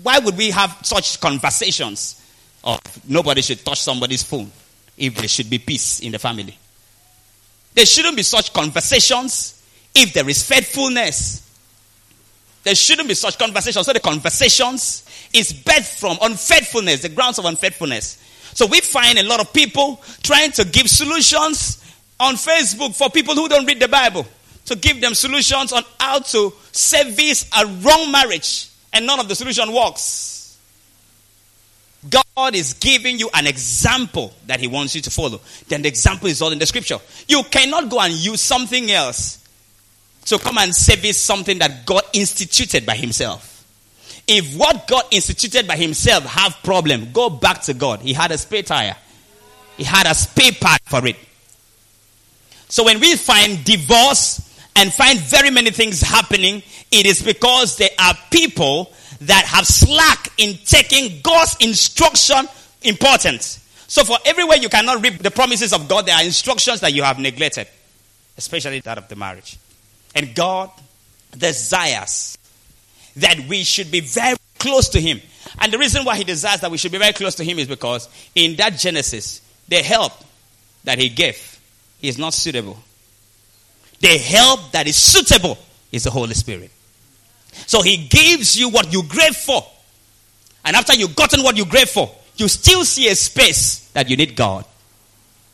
[0.00, 2.20] why would we have such conversations
[2.64, 4.50] of nobody should touch somebody's phone
[4.96, 6.56] if there should be peace in the family?
[7.74, 9.62] There shouldn't be such conversations
[9.94, 11.40] if there is faithfulness.
[12.64, 13.86] There shouldn't be such conversations.
[13.86, 18.18] So the conversations is birthed from unfaithfulness, the grounds of unfaithfulness.
[18.54, 21.82] So we find a lot of people trying to give solutions
[22.20, 24.26] on Facebook for people who don't read the Bible.
[24.66, 29.34] To give them solutions on how to service a wrong marriage and none of the
[29.34, 30.58] solution works.
[32.10, 35.40] God is giving you an example that He wants you to follow.
[35.68, 36.98] Then the example is all in the scripture.
[37.28, 39.38] You cannot go and use something else
[40.26, 43.50] to come and service something that God instituted by Himself.
[44.26, 48.00] If what God instituted by Himself have problem, go back to God.
[48.00, 48.96] He had a spare tire.
[49.76, 51.16] He had a spare part for it.
[52.68, 57.90] So when we find divorce and find very many things happening, it is because there
[57.98, 62.48] are people that have slack in taking God's instruction
[62.82, 63.42] important.
[63.86, 67.02] So for everywhere you cannot reap the promises of God, there are instructions that you
[67.02, 67.68] have neglected,
[68.38, 69.58] especially that of the marriage.
[70.14, 70.70] And God
[71.36, 72.38] desires
[73.16, 75.20] that we should be very close to Him.
[75.60, 77.68] And the reason why He desires that we should be very close to Him is
[77.68, 80.12] because in that Genesis, the help
[80.84, 81.60] that He gave
[82.00, 82.78] is not suitable
[84.02, 85.56] the help that is suitable
[85.92, 86.70] is the Holy Spirit.
[87.66, 89.64] So He gives you what you crave for.
[90.64, 94.16] And after you've gotten what you crave for, you still see a space that you
[94.16, 94.64] need God.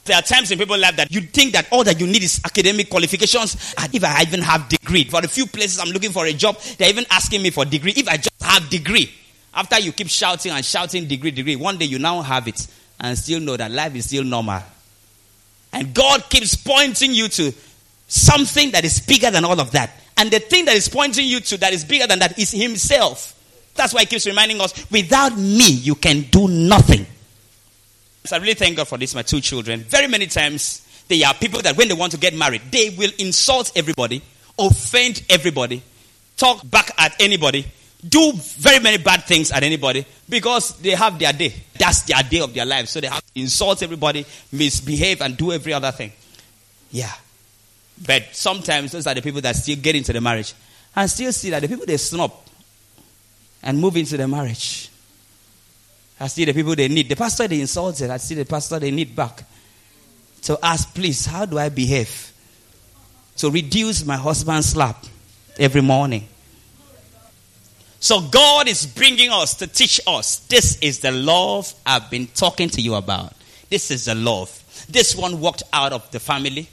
[0.05, 2.41] There are times in people's life that you think that all that you need is
[2.43, 3.75] academic qualifications.
[3.77, 6.59] And if I even have degree, for a few places I'm looking for a job,
[6.79, 7.93] they're even asking me for degree.
[7.95, 9.13] If I just have degree,
[9.53, 12.67] after you keep shouting and shouting degree, degree, one day you now have it
[12.99, 14.63] and still know that life is still normal.
[15.75, 17.53] And God keeps pointing you to
[18.09, 19.91] something that is bigger than all of that.
[20.17, 23.35] And the thing that is pointing you to that is bigger than that is Himself.
[23.75, 27.07] That's why He keeps reminding us without me, you can do nothing.
[28.25, 29.81] So I really thank God for this, my two children.
[29.81, 33.11] Very many times They are people that when they want to get married, they will
[33.19, 34.23] insult everybody,
[34.59, 35.83] offend everybody,
[36.37, 37.67] talk back at anybody,
[38.07, 41.55] do very many bad things at anybody because they have their day.
[41.79, 42.89] That's their day of their life.
[42.89, 46.13] So they have to insult everybody, misbehave, and do every other thing.
[46.91, 47.13] Yeah.
[48.07, 50.55] But sometimes those are the people that still get into the marriage
[50.95, 52.33] and still see that the people they snub
[53.63, 54.91] and move into the marriage.
[56.21, 57.09] I see the people they need.
[57.09, 59.45] The pastor they insulted, I see the pastor they need back.
[60.41, 62.33] So ask, please, how do I behave?
[63.39, 65.05] To reduce my husband's slap
[65.59, 66.27] every morning.
[68.01, 70.41] So God is bringing us to teach us.
[70.47, 73.33] This is the love I've been talking to you about.
[73.71, 74.51] This is the love.
[74.89, 76.69] This one walked out of the family.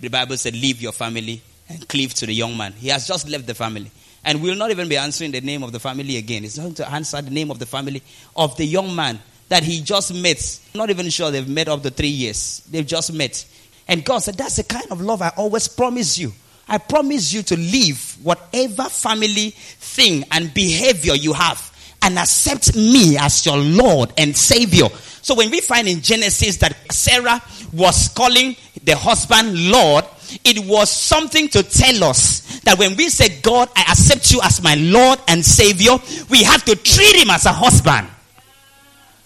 [0.00, 2.72] The Bible said, Leave your family and cleave to the young man.
[2.72, 3.90] He has just left the family.
[4.24, 6.42] And will not even be answering the name of the family again.
[6.42, 8.02] He's not going to answer the name of the family
[8.36, 10.60] of the young man that he just met.
[10.74, 12.62] Not even sure they've met up to three years.
[12.70, 13.46] They've just met.
[13.86, 16.32] And God said, That's the kind of love I always promise you.
[16.68, 21.64] I promise you to leave whatever family thing and behavior you have
[22.02, 24.88] and accept me as your Lord and Savior.
[25.22, 30.04] So when we find in Genesis that Sarah was calling the husband Lord,
[30.44, 34.62] it was something to tell us that when we say, God, I accept you as
[34.62, 35.96] my Lord and Savior,
[36.30, 38.08] we have to treat him as a husband.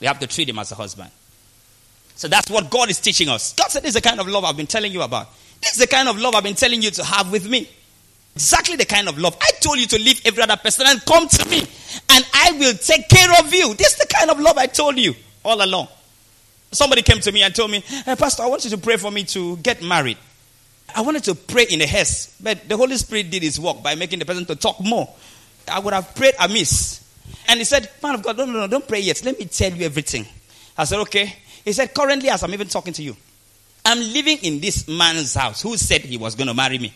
[0.00, 1.10] We have to treat him as a husband.
[2.14, 3.52] So that's what God is teaching us.
[3.54, 5.28] God said, This is the kind of love I've been telling you about.
[5.60, 7.68] This is the kind of love I've been telling you to have with me.
[8.34, 9.36] Exactly the kind of love.
[9.40, 11.58] I told you to leave every other person and come to me,
[12.10, 13.74] and I will take care of you.
[13.74, 15.88] This is the kind of love I told you all along.
[16.72, 19.10] Somebody came to me and told me, hey, Pastor, I want you to pray for
[19.10, 20.16] me to get married.
[20.94, 23.94] I wanted to pray in a hearse, but the Holy Spirit did his work by
[23.94, 25.08] making the person to talk more.
[25.70, 27.00] I would have prayed amiss.
[27.48, 29.22] And he said, Man of God, no, no, no, don't pray yet.
[29.24, 30.26] Let me tell you everything.
[30.76, 31.36] I said, Okay.
[31.64, 33.16] He said, Currently, as I'm even talking to you,
[33.84, 36.92] I'm living in this man's house who said he was going to marry me.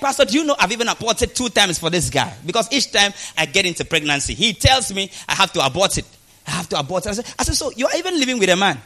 [0.00, 2.34] Pastor, do you know I've even aborted two times for this guy?
[2.44, 6.04] Because each time I get into pregnancy, he tells me I have to abort it.
[6.46, 7.10] I have to abort it.
[7.10, 8.80] I said, I said So you're even living with a man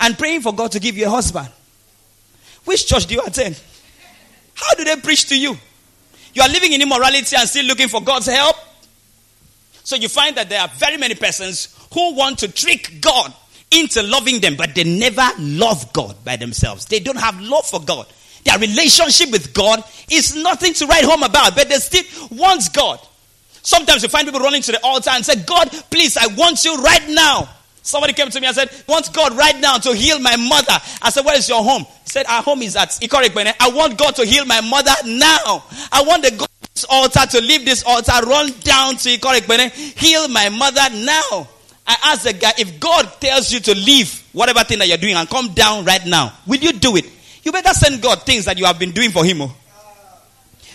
[0.00, 1.48] and praying for God to give you a husband.
[2.64, 3.60] Which church do you attend?
[4.54, 5.56] How do they preach to you?
[6.32, 8.56] You are living in immorality and still looking for God's help?
[9.84, 13.32] So you find that there are very many persons who want to trick God
[13.70, 16.86] into loving them, but they never love God by themselves.
[16.86, 18.06] They don't have love for God.
[18.44, 23.00] Their relationship with God is nothing to write home about, but they still want God.
[23.62, 26.76] Sometimes you find people running to the altar and say, God, please, I want you
[26.76, 27.48] right now.
[27.84, 30.72] Somebody came to me and said, want God right now to heal my mother.
[31.02, 31.82] I said, where is your home?
[31.82, 33.52] He said, our home is at Ikorikbene.
[33.60, 35.62] I want God to heal my mother now.
[35.92, 36.48] I want the God
[36.88, 41.46] altar to leave this altar, run down to Ikorikbene, heal my mother now.
[41.86, 45.14] I asked the guy, if God tells you to leave whatever thing that you're doing
[45.14, 47.04] and come down right now, will you do it?
[47.42, 49.42] You better send God things that you have been doing for Him.
[49.42, 49.54] Oh.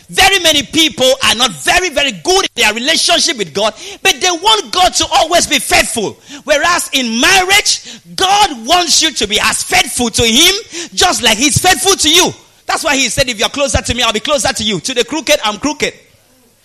[0.10, 4.32] Very many people are not very, very good in their relationship with God, but they
[4.32, 6.14] want God to always be faithful.
[6.46, 10.56] Whereas in marriage, God wants you to be as faithful to Him,
[10.96, 12.32] just like He's faithful to you.
[12.66, 14.80] That's why He said, If you're closer to me, I'll be closer to you.
[14.80, 15.94] To the crooked, I'm crooked.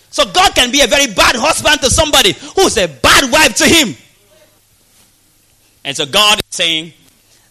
[0.09, 3.65] So God can be a very bad husband to somebody who's a bad wife to
[3.65, 3.95] Him.
[5.85, 6.95] And so God is saying,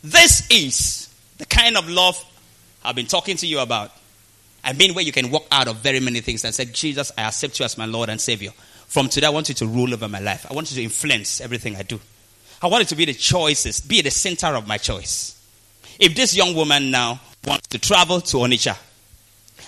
[0.03, 2.23] This is the kind of love
[2.83, 3.91] I've been talking to you about.
[4.63, 7.23] I mean, where you can walk out of very many things and say, Jesus, I
[7.23, 8.51] accept you as my Lord and Savior.
[8.87, 10.45] From today, I want you to rule over my life.
[10.49, 11.99] I want you to influence everything I do.
[12.61, 15.37] I want it to be the choices, be the center of my choice.
[15.99, 18.77] If this young woman now wants to travel to Onitsha,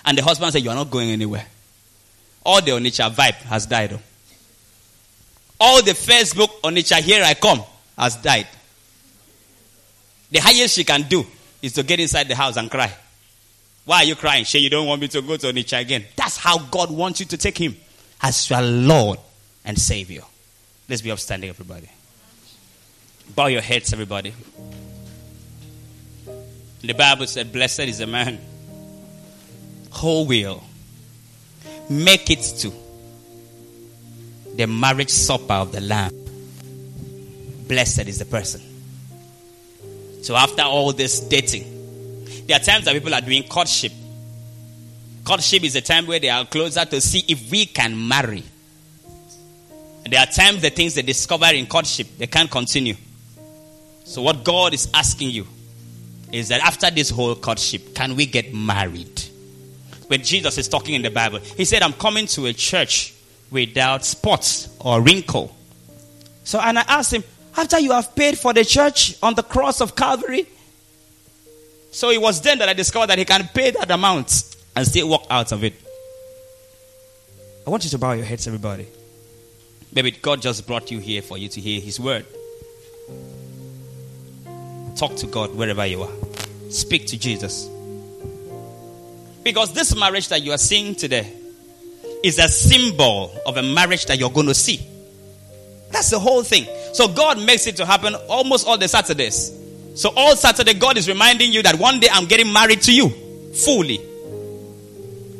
[0.05, 1.45] and the husband says, You are not going anywhere,
[2.45, 3.93] all the Onitsha vibe has died.
[3.93, 3.99] Oh.
[5.59, 7.63] All the Facebook Onitsha, here I come,
[7.97, 8.47] has died.
[10.31, 11.25] The highest she can do
[11.61, 12.93] is to get inside the house and cry.
[13.85, 14.45] Why are you crying?
[14.45, 16.05] Shay, you don't want me to go to Onitsha again.
[16.15, 17.75] That's how God wants you to take him
[18.21, 19.19] as your Lord
[19.63, 20.23] and Savior.
[20.89, 21.89] Let's be upstanding, everybody.
[23.35, 24.33] Bow your heads, everybody.
[26.81, 28.39] The Bible said, Blessed is the man
[29.93, 30.63] who will
[31.89, 32.71] make it to
[34.55, 36.11] the marriage supper of the Lamb.
[37.67, 38.61] Blessed is the person.
[40.21, 41.74] So, after all this dating,
[42.47, 43.91] there are times that people are doing courtship.
[45.23, 48.43] Courtship is a time where they are closer to see if we can marry.
[50.07, 52.95] There are times the things they discover in courtship, they can't continue.
[54.03, 55.47] So, what God is asking you
[56.31, 59.21] is that after this whole courtship, can we get married?
[60.07, 63.15] When Jesus is talking in the Bible, he said, I'm coming to a church
[63.49, 65.55] without spots or wrinkle.
[66.43, 67.23] So, and I asked him,
[67.57, 70.45] after you have paid for the church on the cross of Calvary,
[71.95, 75.07] So it was then that I discovered that he can pay that amount and still
[75.07, 75.75] walk out of it.
[77.65, 78.85] I want you to bow your heads, everybody.
[79.93, 82.25] Maybe God just brought you here for you to hear His word.
[84.97, 86.11] Talk to God wherever you are.
[86.69, 87.69] Speak to Jesus.
[89.43, 91.31] Because this marriage that you are seeing today
[92.25, 94.85] is a symbol of a marriage that you're going to see.
[95.91, 96.67] That's the whole thing.
[96.91, 99.61] So God makes it to happen almost all the Saturdays.
[99.95, 103.09] So all Saturday, God is reminding you that one day I'm getting married to you
[103.53, 104.01] fully.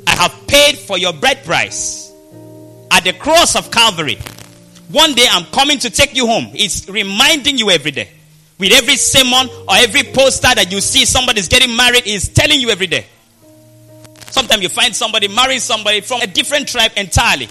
[0.08, 2.12] I have paid for your bride price
[2.89, 4.18] at the cross of Calvary.
[4.89, 6.51] One day I'm coming to take you home.
[6.53, 8.10] It's reminding you every day.
[8.58, 12.70] With every sermon or every poster that you see somebody's getting married, is telling you
[12.70, 13.06] every day.
[14.30, 17.49] Sometimes you find somebody marrying somebody from a different tribe entirely.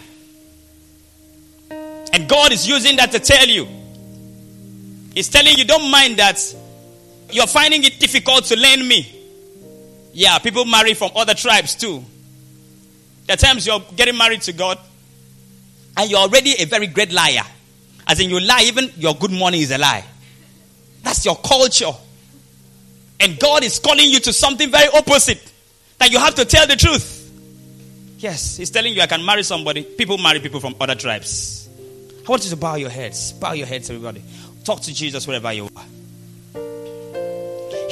[1.70, 3.66] And God is using that to tell you.
[5.14, 6.38] He's telling you, don't mind that
[7.34, 9.10] you're finding it difficult to learn me.
[10.12, 12.04] Yeah, people marry from other tribes too.
[13.26, 14.78] There are times you're getting married to God
[15.96, 17.42] and you're already a very great liar.
[18.06, 20.04] As in, you lie, even your good morning is a lie.
[21.02, 21.92] That's your culture.
[23.18, 25.52] And God is calling you to something very opposite.
[25.98, 27.20] That you have to tell the truth.
[28.18, 29.82] Yes, He's telling you I can marry somebody.
[29.82, 31.68] People marry people from other tribes.
[32.26, 33.32] I want you to bow your heads.
[33.32, 34.22] Bow your heads, everybody.
[34.64, 35.84] Talk to Jesus wherever you are.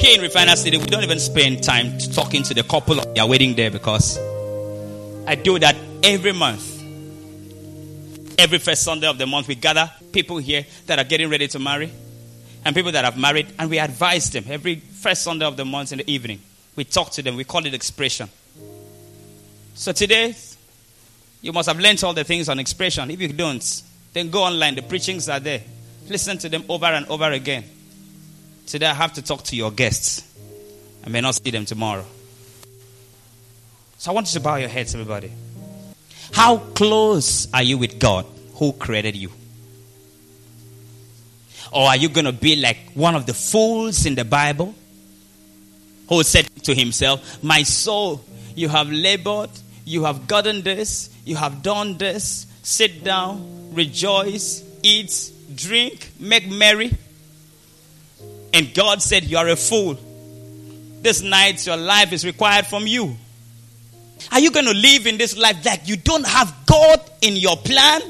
[0.03, 3.25] Here in Refiner City, we don't even spend time talking to the couple on their
[3.25, 4.17] wedding day because
[5.25, 6.83] I do that every month.
[8.37, 11.57] Every first Sunday of the month, we gather people here that are getting ready to
[11.57, 11.89] marry
[12.65, 15.93] and people that have married, and we advise them every first Sunday of the month
[15.93, 16.41] in the evening.
[16.75, 18.27] We talk to them, we call it expression.
[19.73, 20.35] So today,
[21.41, 23.09] you must have learned all the things on expression.
[23.09, 25.61] If you don't, then go online, the preachings are there.
[26.09, 27.63] Listen to them over and over again.
[28.67, 30.23] Today, I have to talk to your guests.
[31.05, 32.05] I may not see them tomorrow.
[33.97, 35.31] So I want you to bow your heads, everybody.
[36.31, 39.31] How close are you with God who created you?
[41.71, 44.73] Or are you going to be like one of the fools in the Bible
[46.07, 48.23] who said to himself, My soul,
[48.55, 49.49] you have labored,
[49.85, 56.91] you have gotten this, you have done this, sit down, rejoice, eat, drink, make merry.
[58.53, 59.97] And God said, You are a fool.
[61.01, 63.17] This night, your life is required from you.
[64.31, 67.57] Are you going to live in this life that you don't have God in your
[67.57, 68.01] plan?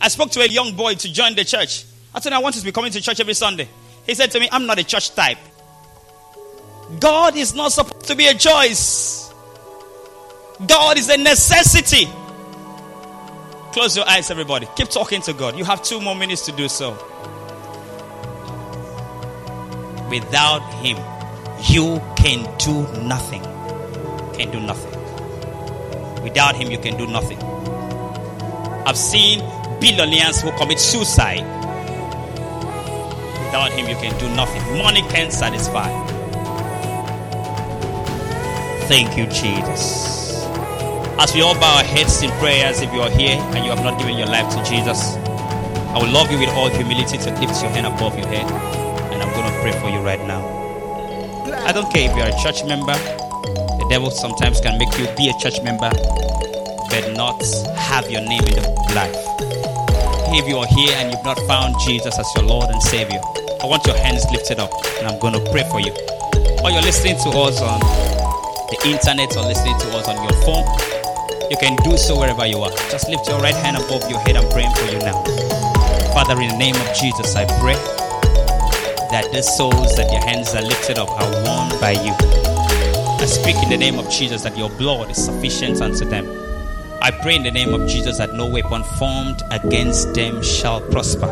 [0.00, 1.84] I spoke to a young boy to join the church.
[2.14, 3.68] I told him I want to be coming to church every Sunday.
[4.06, 5.38] He said to me, I'm not a church type.
[7.00, 9.32] God is not supposed to be a choice.
[10.66, 12.06] God is a necessity.
[13.72, 14.68] Close your eyes, everybody.
[14.76, 15.56] Keep talking to God.
[15.56, 16.92] You have two more minutes to do so.
[20.10, 20.96] Without Him,
[21.68, 23.42] you can do nothing.
[24.34, 24.92] Can do nothing.
[26.22, 27.42] Without Him, you can do nothing.
[28.86, 29.40] I've seen
[29.80, 31.44] billionaires who commit suicide.
[33.46, 34.62] Without Him, you can do nothing.
[34.78, 35.88] Money can't satisfy.
[38.86, 40.44] Thank you, Jesus.
[41.16, 43.82] As we all bow our heads in prayers, if you are here and you have
[43.82, 45.16] not given your life to Jesus,
[45.94, 48.44] I will love you with all humility to lift your hand above your head,
[49.34, 50.40] going to pray for you right now.
[51.66, 55.28] I don't care if you're a church member, the devil sometimes can make you be
[55.28, 55.90] a church member,
[56.88, 57.42] but not
[57.74, 59.14] have your name in the life.
[60.30, 63.20] If you are here and you've not found Jesus as your Lord and Savior,
[63.62, 65.90] I want your hands lifted up, and I'm going to pray for you.
[66.62, 67.80] Or you're listening to us on
[68.70, 70.64] the internet or listening to us on your phone,
[71.50, 72.70] you can do so wherever you are.
[72.88, 74.36] Just lift your right hand above your head.
[74.36, 75.18] I'm praying for you now.
[76.14, 77.76] Father, in the name of Jesus, I pray
[79.14, 82.12] that the souls that your hands are lifted up are won by you.
[83.22, 86.26] I speak in the name of Jesus that your blood is sufficient unto them.
[87.00, 91.30] I pray in the name of Jesus that no weapon formed against them shall prosper.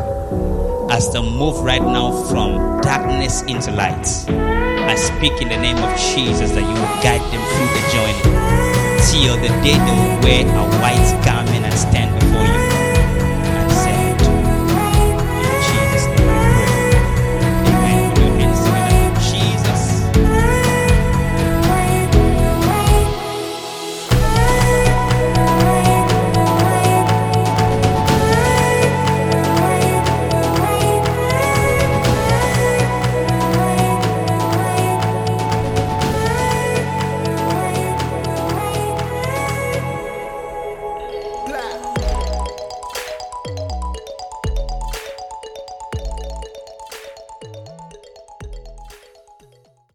[0.89, 5.91] As they move right now from darkness into light, I speak in the name of
[6.15, 8.43] Jesus that you will guide them through the journey
[9.11, 12.22] till the day they will wear a white garment and stand